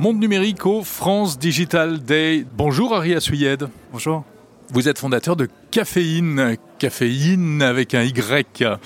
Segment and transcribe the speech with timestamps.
[0.00, 2.46] Monde numérique au France Digital Day.
[2.56, 3.68] Bonjour Ari Assuyed.
[3.92, 4.24] Bonjour.
[4.72, 8.76] Vous êtes fondateur de Caféine, Caféine avec un Y, euh,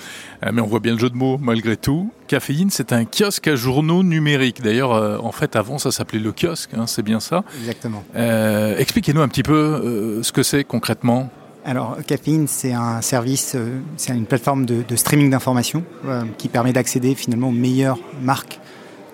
[0.51, 2.11] mais on voit bien le jeu de mots malgré tout.
[2.27, 4.61] Caféine, c'est un kiosque à journaux numériques.
[4.61, 8.03] D'ailleurs, euh, en fait, avant, ça s'appelait le kiosque, hein, c'est bien ça Exactement.
[8.17, 11.29] Euh, Expliquez-nous un petit peu euh, ce que c'est concrètement.
[11.63, 13.55] Alors, Caféine, c'est un service,
[13.95, 18.59] c'est une plateforme de, de streaming d'informations euh, qui permet d'accéder finalement aux meilleures marques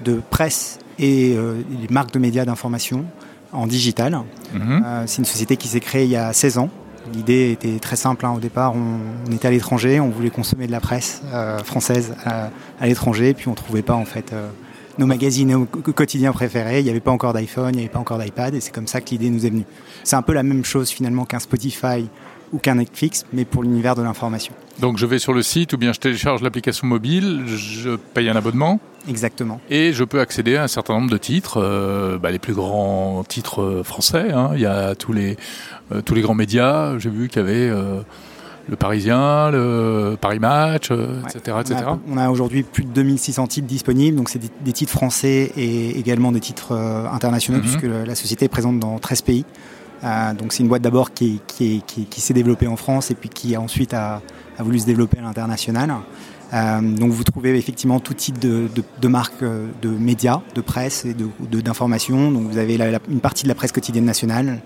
[0.04, 3.06] de presse et euh, les marques de médias d'information
[3.54, 4.20] en digital.
[4.54, 4.84] Mhm.
[4.86, 6.70] Euh, c'est une société qui s'est créée il y a 16 ans.
[7.14, 8.26] L'idée était très simple.
[8.26, 8.34] hein.
[8.36, 12.14] Au départ, on, on était à l'étranger, on voulait consommer de la presse euh, française
[12.24, 12.50] à,
[12.80, 14.48] à l'étranger, puis on trouvait pas en fait euh,
[15.00, 16.80] nos magazines au quotidiens préférés.
[16.80, 18.88] Il n'y avait pas encore d'iPhone, il n'y avait pas encore d'iPad, et c'est comme
[18.88, 19.66] ça que l'idée nous est venue.
[20.04, 22.08] C'est un peu la même chose finalement qu'un Spotify
[22.54, 24.54] ou qu'un Netflix, mais pour l'univers de l'information.
[24.80, 28.36] Donc je vais sur le site ou bien je télécharge l'application mobile, je paye un
[28.36, 29.60] abonnement Exactement.
[29.70, 33.24] et je peux accéder à un certain nombre de titres, euh, bah, les plus grands
[33.28, 34.32] titres euh, français.
[34.32, 34.52] hein.
[34.56, 35.38] Il y a tous les,
[35.92, 36.98] euh, tous les grands médias.
[37.00, 38.02] J'ai vu qu'il y avait euh,
[38.70, 41.58] le Parisien, le Paris Match, etc.
[41.62, 41.76] etc.
[42.08, 45.98] On a, aujourd'hui plus de 2600 titres disponibles, donc c'est des, des titres français et
[46.00, 47.64] également des titres internationaux, Mhm.
[47.64, 49.46] puisque la société est présente dans 13 pays.
[50.04, 53.12] Euh, donc c'est une boîte d'abord qui, qui, est- qui, qui s'est développée en France
[53.12, 54.22] et puis qui ensuite a,
[54.58, 55.94] a voulu se développer à l'international.
[56.54, 58.68] Euh, donc vous trouvez effectivement tout type de,
[59.02, 62.32] de, marques euh, de médias, de presse et de- de- d'information.
[62.32, 62.78] donc vous avez
[63.10, 64.60] une partie de la presse quotidienne nationale,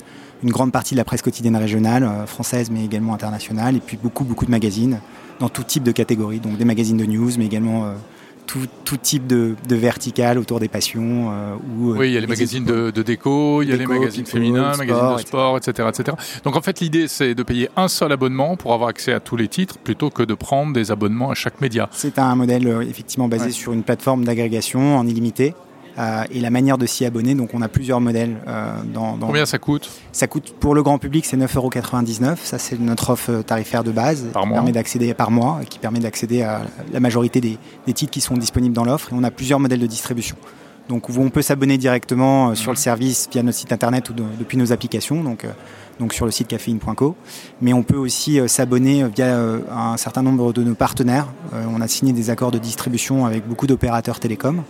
[0.44, 4.24] une grande partie de la presse quotidienne régionale, française mais également internationale, et puis beaucoup
[4.24, 5.00] beaucoup de magazines
[5.40, 7.94] dans tout type de catégories, donc des magazines de news, mais également
[8.48, 11.32] tout, tout type de, de verticales autour des passions.
[11.32, 11.58] euh, euh,
[11.98, 14.74] Oui, il y a les magazines de, de déco, il y a les magazines féminins,
[14.74, 16.18] sport, magazines de sport, etc., etc.
[16.44, 19.36] Donc en fait, l'idée, c'est de payer un seul abonnement pour avoir accès à tous
[19.36, 21.90] les titres plutôt que de prendre des abonnements à chaque média.
[21.92, 23.52] C'est un modèle euh, effectivement basé Ouais.
[23.52, 25.54] sur une plateforme d'agrégation en illimité.
[25.98, 28.38] Euh, et la manière de s'y abonner, donc on a plusieurs modèles.
[28.48, 29.90] euh, dans, dans- Combien ça coûte?
[30.12, 32.36] Ça coûte pour le grand public, c'est 9,99€.
[32.44, 34.58] Ça, c'est notre offre euh, tarifaire de base Par qui mois.
[34.58, 36.62] permet d'accéder par mois, et qui permet d'accéder à
[36.92, 37.58] la majorité des,
[37.88, 39.12] des titres qui sont disponibles dans l'offre.
[39.14, 40.36] Et on a plusieurs modèles de distribution.
[40.90, 44.58] Donc on peut s'abonner directement sur le service via notre site internet ou de- depuis
[44.58, 45.24] nos applications.
[45.24, 45.46] Donc
[46.00, 47.16] donc sur le site caféine.co.
[47.62, 49.40] Mais on peut aussi s'abonner via
[49.72, 51.28] un certain nombre de nos partenaires.
[51.74, 54.64] On a signé des accords de distribution avec beaucoup d'opérateurs télécoms.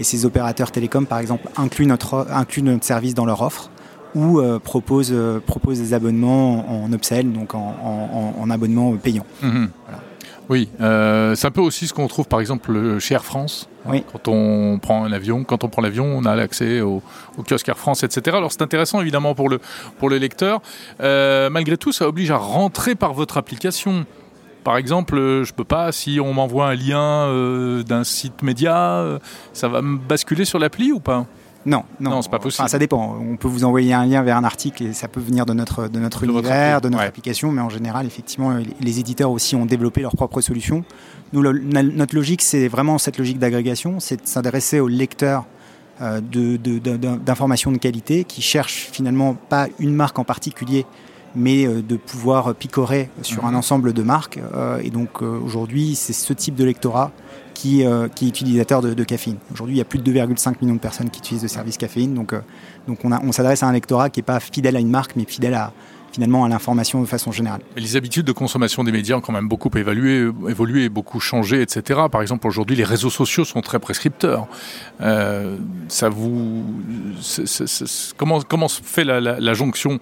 [0.00, 3.70] Et ces opérateurs télécoms, par exemple, incluent notre, incluent notre service dans leur offre
[4.16, 8.50] ou euh, proposent, euh, proposent des abonnements en, en upsell, donc en, en- en- en
[8.50, 9.24] abonnement payant.
[9.42, 9.68] Mhm.
[9.86, 10.00] Voilà.
[10.48, 13.68] Oui, euh, c'est un peu aussi ce qu'on trouve par exemple chez Air France.
[13.86, 14.02] Oui.
[14.10, 17.02] Quand on prend un avion, quand on prend l'avion, on a l'accès au,
[17.38, 18.36] au kiosque Air France, etc.
[18.36, 19.60] Alors c'est intéressant évidemment pour le,
[20.00, 20.60] pour le lecteur.
[21.00, 24.06] Euh, malgré tout, ça oblige à rentrer par votre application.
[24.64, 28.76] Par exemple, euh, je peux pas, si on m'envoie un lien euh, d'un site média,
[28.98, 29.18] euh,
[29.52, 31.26] ça va me basculer sur l'appli ou pas?
[31.66, 32.62] Non, non, Non, c'est pas possible.
[32.62, 33.18] Enfin, ça dépend.
[33.20, 35.88] On peut vous envoyer un lien vers un article et ça peut venir de notre,
[35.88, 37.08] de notre De univers, de notre ouais.
[37.08, 40.84] application, mais en général, effectivement, les- éditeurs aussi ont développé leurs propres solutions.
[41.34, 45.44] Nous, le- notre logique, c'est vraiment cette logique d'agrégation, c'est de s'adresser aux lecteurs
[46.02, 50.24] euh, de- de- de- de- d'informations de, qualité qui cherchent finalement pas une marque en
[50.24, 50.86] particulier,
[51.34, 53.56] mais euh, de pouvoir picorer sur un Mhm.
[53.56, 54.38] ensemble de marques.
[54.54, 57.12] Euh, et donc euh, aujourd'hui, c'est ce type de lectorat
[57.54, 59.36] qui, euh, qui est utilisateur de, de caféine.
[59.52, 62.14] Aujourd'hui, il y a plus de 2,5 millions de personnes qui utilisent le service caféine.
[62.14, 62.40] Donc, euh,
[62.88, 65.14] donc on, a- on s'adresse à un lectorat qui n'est pas fidèle à une marque,
[65.14, 65.72] mais fidèle à,
[66.10, 67.60] finalement à l'information de façon générale.
[67.76, 72.00] Les habitudes de consommation des médias ont quand même beaucoup évalué, évolué, beaucoup changé, etc.
[72.10, 74.48] Par exemple, aujourd'hui, les réseaux sociaux sont très prescripteurs.
[75.02, 75.56] Euh,
[75.88, 76.64] ça vous,
[78.16, 79.98] comment comment se fait la, la- la jonction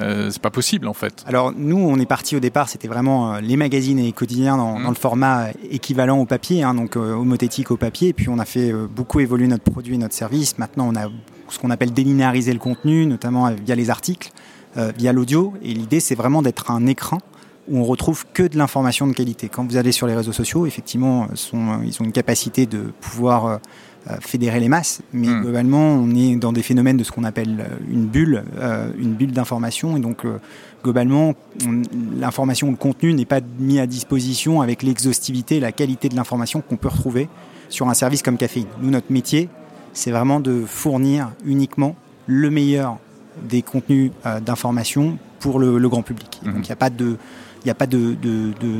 [0.00, 1.24] euh, C'est pas possible en fait.
[1.26, 4.56] Alors nous, on est parti au départ, c'était vraiment euh, les magazines et les quotidiens
[4.56, 8.08] dans, dans le format équivalent au papier, hein, donc euh, homothétique au papier.
[8.08, 10.58] Et puis on a fait euh, beaucoup évoluer notre produit et notre service.
[10.58, 11.08] Maintenant, on a
[11.48, 14.30] ce qu'on appelle délinéariser le contenu, notamment euh, via les articles,
[14.76, 15.52] euh, via l'audio.
[15.62, 17.18] Et l'idée, c'est vraiment d'être un écran
[17.68, 19.48] où on retrouve que de l'information de qualité.
[19.48, 22.66] Quand vous allez sur les réseaux sociaux, effectivement, euh, sont, euh, ils ont une capacité
[22.66, 23.58] de pouvoir euh, euh,
[24.20, 25.42] fédérer les masses, mais Mm.
[25.42, 29.14] globalement, on est dans des phénomènes de ce qu'on appelle euh, une bulle, euh, une
[29.14, 30.38] bulle d'information, et donc euh,
[30.82, 31.34] globalement,
[31.66, 31.82] on-
[32.18, 36.76] l'information, le contenu n'est pas mis à disposition avec l'exhaustivité, la qualité de l'information qu'on
[36.76, 37.28] peut retrouver
[37.68, 38.66] sur un service comme Caféine.
[38.82, 39.48] Nous, notre métier,
[39.92, 41.94] c'est vraiment de fournir uniquement
[42.26, 42.98] le meilleur
[43.48, 46.40] des contenus euh, d'information pour le, le grand public.
[46.44, 46.52] Mhm.
[46.54, 47.16] Donc il n'y a pas de
[47.64, 48.16] il n'y a pas de,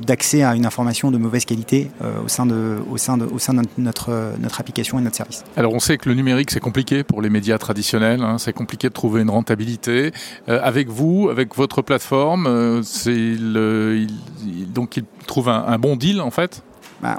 [0.00, 3.38] d'accès à une information de mauvaise qualité euh, au sein de, au sein de, au
[3.38, 5.44] sein de notre, notre, euh, notre application et notre service.
[5.56, 8.88] Alors on sait que le numérique c'est compliqué pour les médias traditionnels, hein, c'est compliqué
[8.88, 10.12] de trouver une rentabilité.
[10.49, 15.64] Euh, avec vous, avec votre plateforme, euh, c'est le, il- il- donc il trouve un,
[15.67, 16.62] un bon deal en fait?
[17.02, 17.19] bah,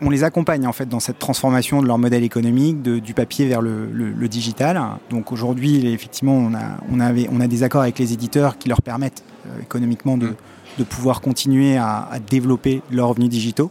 [0.00, 3.60] on, les accompagne en fait dans cette transformation de leur modèle économique du papier vers
[3.60, 3.88] le,
[4.28, 4.80] digital.
[5.10, 8.68] Donc aujourd'hui, effectivement, on a, on, avait, on a des accords avec les éditeurs qui
[8.68, 10.34] leur permettent euh, économiquement de,
[10.78, 13.70] de, pouvoir continuer à, développer leurs revenus digitaux.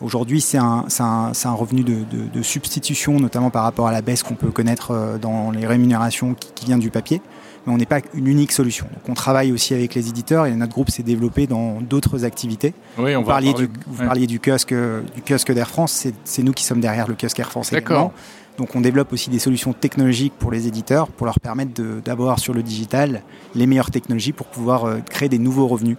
[0.00, 1.98] Aujourd'hui, c'est un, un, un, revenu de,
[2.32, 6.34] de, substitution, notamment par rapport à la baisse qu'on peut connaître euh, dans les rémunérations
[6.34, 7.22] qui, qui vient du papier
[7.66, 8.86] mais on n'est pas une unique solution.
[8.92, 12.74] Donc on travaille aussi avec les éditeurs et notre groupe s'est développé dans d'autres activités.
[12.98, 16.52] Oui, on vous, parliez du, vous parliez du kiosque, du kiosque d'Air France, c'est nous
[16.52, 18.12] qui sommes derrière le kiosque Air France également.
[18.58, 22.52] Donc on développe aussi des solutions technologiques pour les éditeurs pour leur permettre d'avoir sur
[22.52, 23.22] le digital
[23.54, 25.96] les meilleures technologies pour pouvoir euh, créer des nouveaux revenus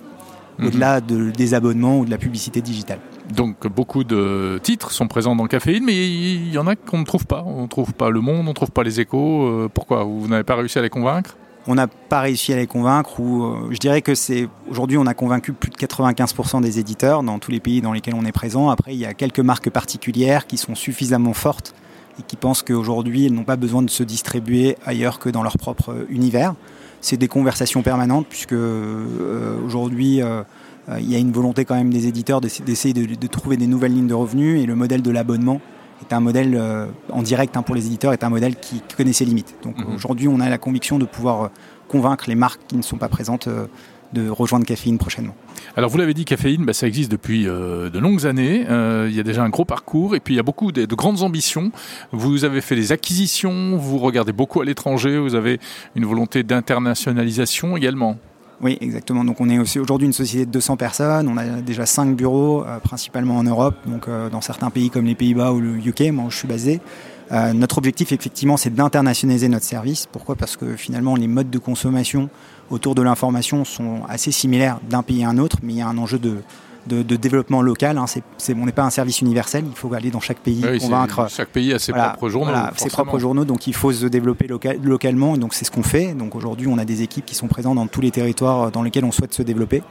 [0.60, 0.68] mhm.
[0.68, 3.00] au-delà de, des abonnements ou de la publicité digitale.
[3.36, 7.06] Donc beaucoup de titres sont présents dans Caféine, mais il y en a qu'on ne
[7.06, 7.44] trouve pas.
[7.46, 9.44] On ne trouve pas Le Monde, on ne trouve pas Les Échos.
[9.44, 10.04] Euh, pourquoi?
[10.04, 11.38] Vous n'avez pas réussi à les convaincre?
[11.66, 15.06] On n'a pas réussi à les convaincre ou euh, je dirais que c'est aujourd'hui on
[15.06, 18.34] a convaincu plus de 95% des éditeurs dans tous les pays dans lesquels on est
[18.34, 18.70] présent.
[18.70, 21.74] Après il y a quelques marques particulières qui sont suffisamment fortes
[22.20, 25.58] et qui pensent qu'aujourd'hui elles n'ont pas besoin de se distribuer ailleurs que dans leur
[25.58, 26.54] propre univers.
[27.04, 30.42] C'est des conversations permanentes puisque euh, aujourd'hui euh,
[31.00, 33.94] il y a une volonté quand même des éditeurs d'essayer de, de, trouver des nouvelles
[33.94, 35.62] lignes de revenus et le modèle de l'abonnement
[36.04, 39.14] est un modèle euh, en direct hein, pour les éditeurs, est un modèle qui connaît
[39.14, 39.56] ses limites.
[39.64, 39.96] Donc mhm.
[39.96, 41.48] aujourd'hui, on a la conviction de pouvoir euh,
[41.88, 43.68] convaincre les marques qui ne sont pas présentes euh,
[44.13, 45.36] de rejoindre Caféine prochainement.
[45.75, 48.65] Alors vous l'avez dit, Caféine, bah, ça existe depuis de longues années.
[48.69, 50.95] il y a déjà un gros parcours et puis il y a beaucoup de, de,
[50.95, 51.71] grandes ambitions.
[52.12, 55.60] Vous avez fait des acquisitions, vous regardez beaucoup à l'étranger, vous avez
[55.95, 58.18] une volonté d'internationalisation également.
[58.63, 59.25] Oui, exactement.
[59.25, 61.27] Donc on est aussi aujourd'hui une société de 200 personnes.
[61.27, 65.06] On a déjà 5 bureaux, euh, principalement en Europe, donc euh, dans certains pays comme
[65.06, 66.80] les Pays-Bas ou le UK, moi où je suis basé.
[67.33, 70.07] Euh, notre objectif, effectivement, c'est d'internationaliser notre service.
[70.12, 70.35] Pourquoi?
[70.35, 72.30] Parce que finalement, les modes de consommation
[72.69, 75.88] autour de l'information sont assez similaires d'un pays à un autre, mais il y a
[75.88, 76.38] un enjeu de,
[76.88, 77.97] de, développement local.
[77.97, 78.06] Hein.
[78.50, 81.27] On n'est pas un service universel, il faut aller dans chaque pays convaincre.
[81.30, 82.53] Chaque pays a ses propres journaux.
[82.75, 84.47] ses propres journaux, donc il faut se développer
[84.83, 86.13] localement, donc c'est ce qu'on fait.
[86.13, 89.06] Donc aujourd'hui, on a des équipes qui sont présentes dans tous les territoires dans lesquels
[89.06, 89.81] on souhaite se développer,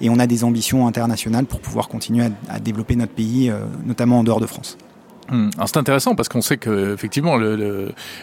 [0.00, 4.20] et on a des ambitions internationales pour pouvoir continuer à, développer notre pays, euh, notamment
[4.20, 4.76] en dehors de France.
[5.30, 5.50] Hum.
[5.66, 7.36] c'est intéressant parce qu'on sait que effectivement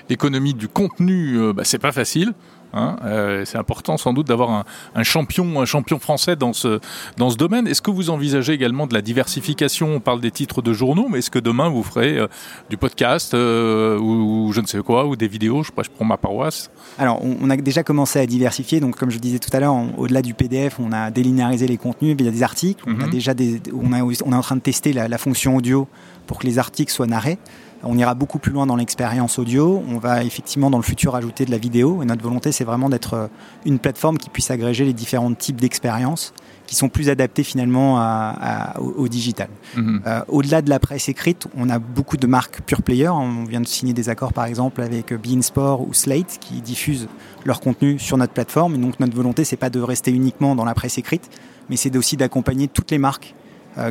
[0.10, 2.34] l'économie du contenu, euh, bah, c'est pas facile.
[2.74, 4.66] Hein, euh, c'est important sans doute d'avoir
[4.96, 6.80] un, champion, un champion français dans ce,
[7.18, 7.68] dans ce domaine.
[7.68, 9.96] Est-ce que vous envisagez également de la diversification?
[9.96, 12.28] On parle des titres de journaux, mais est-ce que demain vous ferez euh,
[12.70, 15.64] du podcast euh, ou, je ne sais quoi, ou des vidéos?
[15.64, 16.70] Je, je prends ma paroisse.
[16.98, 18.80] Alors, on, a déjà commencé à diversifier.
[18.80, 22.18] Donc, comme je disais tout à l'heure, au-delà du PDF, on a délinéarisé les contenus
[22.18, 22.84] via des articles.
[22.86, 23.10] On, a mhm.
[23.10, 25.88] déjà des, on, a, on est en train de tester la, la fonction audio
[26.26, 27.38] pour que les articles soient narrés.
[27.84, 29.84] On ira beaucoup plus loin dans l'expérience audio.
[29.88, 32.02] On va effectivement dans le futur ajouter de la vidéo.
[32.02, 33.28] Et notre volonté, c'est vraiment d'être euh,
[33.66, 36.34] une plateforme qui puisse agréger les différents types d'expériences
[36.66, 37.98] qui sont plus adaptés finalement
[38.78, 39.48] au, digital.
[39.78, 40.02] Mhm.
[40.06, 43.08] Euh, au-delà de la presse écrite, on a beaucoup de marques pure player.
[43.08, 47.08] On vient de signer des accords par exemple avec Bein Sport ou Slate qui diffusent
[47.46, 48.76] leur contenu sur notre plateforme.
[48.76, 51.30] Et donc notre volonté, c'est pas de rester uniquement dans la presse écrite,
[51.70, 53.34] mais c'est aussi d'accompagner toutes les marques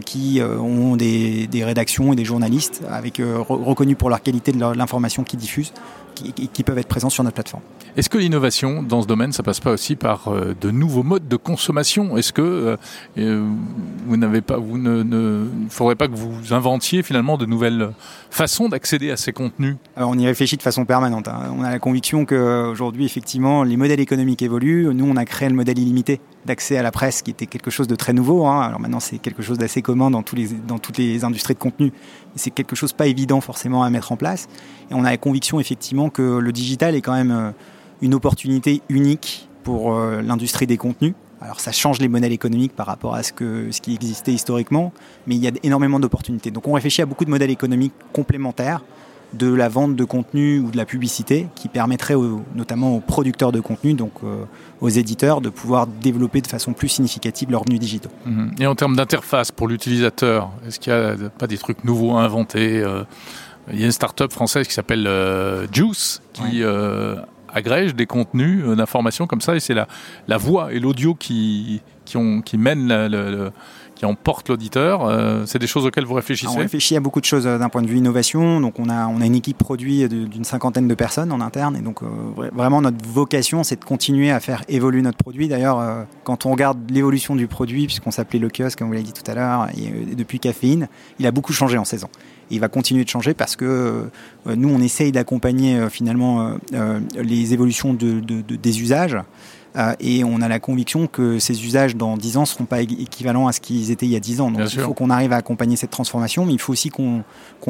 [0.04, 4.58] qui euh, ont des, rédactions et des journalistes avec euh, reconnus pour leur qualité de
[4.58, 5.72] l'information qu'ils diffusent,
[6.14, 7.62] qui, qui, peuvent être présents sur notre plateforme.
[7.96, 11.36] Est-ce que l'innovation dans ce domaine, ça passe pas aussi par de nouveaux modes de
[11.36, 12.16] consommation?
[12.16, 12.76] Est-ce que
[13.16, 17.90] vous n'avez pas, vous ne, faudrait pas que vous inventiez finalement de nouvelles
[18.30, 19.76] façons d'accéder à ces contenus?
[19.96, 21.28] Alors on y réfléchit de façon permanente.
[21.28, 21.54] Hein.
[21.58, 24.94] On a la conviction qu'aujourd'hui, effectivement, les modèles économiques évoluent.
[24.94, 27.86] Nous, on a créé le modèle illimité d'accès à la presse, qui était quelque chose
[27.86, 28.46] de très nouveau.
[28.46, 28.62] Hein.
[28.62, 31.58] Alors maintenant, c'est quelque chose d'assez commun dans, tous les, dans toutes les industries de
[31.58, 31.92] contenu.
[32.36, 34.48] C'est quelque chose pas évident forcément à mettre en place.
[34.90, 37.50] Et on a la conviction effectivement que le digital est quand même euh,
[38.00, 41.14] une opportunité unique pour euh, l'industrie des contenus.
[41.40, 44.92] Alors ça change les modèles économiques par rapport à ce, que, ce qui existait historiquement,
[45.26, 46.50] mais il y a énormément d'opportunités.
[46.50, 48.82] Donc on réfléchit à beaucoup de modèles économiques complémentaires
[49.32, 52.14] de la vente de contenu ou de la publicité qui permettrait
[52.54, 54.44] notamment aux producteurs de contenu, donc euh,
[54.80, 58.10] aux éditeurs, de pouvoir développer de façon plus significative leurs revenus digitaux.
[58.24, 58.52] Mhm.
[58.58, 62.22] Et en termes d'interface pour l'utilisateur, est-ce qu'il n'y a pas des trucs nouveaux à
[62.22, 63.04] inventer euh,
[63.72, 66.62] Il y a une start-up française qui s'appelle euh, Juice qui
[67.56, 69.88] agrège des contenus d'information comme ça et c'est la,
[70.28, 73.50] la voix et l'audio qui, qui, ont, qui mènent le
[73.96, 75.04] qui emporte l'auditeur.
[75.04, 77.68] Euh, c'est des choses auxquelles vous réfléchissez On réfléchit à beaucoup de choses euh, d'un
[77.68, 78.60] point de vue innovation.
[78.60, 81.76] Donc on a, on a une équipe produit d'une cinquantaine de personnes en interne.
[81.76, 82.06] Et donc euh,
[82.52, 85.48] vraiment notre vocation, c'est de continuer à faire évoluer notre produit.
[85.48, 89.12] D'ailleurs, quand on regarde l'évolution du produit, puisqu'on s'appelait le kiosque, comme vous l'avez dit
[89.12, 92.10] tout à l'heure, et depuis Caféine, il a beaucoup changé en 16 ans.
[92.50, 94.04] Il va continuer de changer parce que
[94.46, 96.52] nous, on essaye d'accompagner finalement
[97.16, 99.16] les évolutions de, de, des usages.
[100.00, 103.46] et on a la conviction que ces usages dans 10 ans ne seront pas équivalents
[103.48, 104.50] à ce qu'ils étaient il y a 10 ans.
[104.50, 107.24] Donc il faut qu'on arrive à accompagner cette transformation, mais il faut aussi qu'on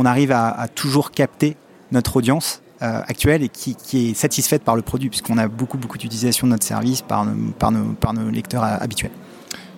[0.05, 1.57] arrive à, à, toujours capter
[1.93, 5.79] notre audience euh, actuelle et qui, qui, est satisfaite par le produit, puisqu'on a beaucoup,
[5.79, 7.27] beaucoup d'utilisation de notre service par
[7.59, 9.13] par nos, par nos lecteurs habituels.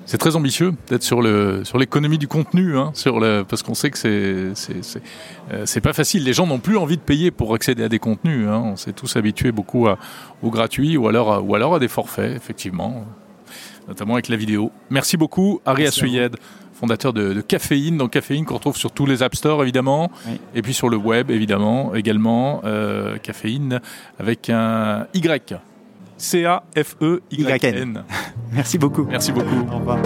[0.08, 3.74] C'est très ambitieux d'être sur le sur l'économie du contenu, hein, sur le, parce qu'on
[3.74, 5.02] sait que c'est c'est
[5.52, 6.24] euh, c'est pas facile.
[6.24, 8.48] Les gens n'ont plus envie de payer pour accéder à des contenus.
[8.48, 8.62] Hein.
[8.64, 9.98] On s'est tous habitués beaucoup à,
[10.42, 13.04] au gratuit ou alors ou alors à des forfaits, effectivement,
[13.86, 14.72] notamment avec la vidéo.
[14.88, 16.36] Merci beaucoup, Ari Assuyed
[16.72, 20.12] fondateur de, de, Caféine, donc Caféine qu'on retrouve sur tous les App Store évidemment,
[20.54, 23.80] et puis sur le web évidemment également, euh, Caféine
[24.18, 25.58] avec un Y.
[26.18, 28.04] C-A-F-E-Y-N.
[28.52, 29.04] Merci beaucoup.
[29.04, 29.66] Merci beaucoup.
[29.72, 29.98] Au revoir.